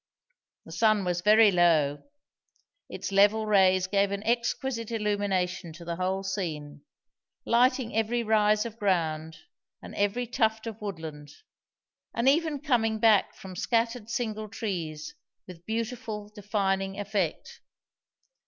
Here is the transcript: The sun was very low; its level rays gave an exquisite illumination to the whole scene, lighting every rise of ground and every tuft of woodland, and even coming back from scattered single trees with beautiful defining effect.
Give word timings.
The 0.65 0.71
sun 0.71 1.05
was 1.05 1.21
very 1.21 1.51
low; 1.51 2.01
its 2.89 3.11
level 3.11 3.45
rays 3.45 3.85
gave 3.85 4.09
an 4.09 4.23
exquisite 4.23 4.89
illumination 4.89 5.73
to 5.73 5.85
the 5.85 5.97
whole 5.97 6.23
scene, 6.23 6.81
lighting 7.45 7.95
every 7.95 8.23
rise 8.23 8.65
of 8.65 8.79
ground 8.79 9.37
and 9.79 9.93
every 9.93 10.25
tuft 10.25 10.65
of 10.65 10.81
woodland, 10.81 11.29
and 12.15 12.27
even 12.27 12.61
coming 12.61 12.97
back 12.97 13.35
from 13.35 13.55
scattered 13.55 14.09
single 14.09 14.49
trees 14.49 15.13
with 15.45 15.67
beautiful 15.67 16.29
defining 16.29 16.99
effect. 16.99 17.61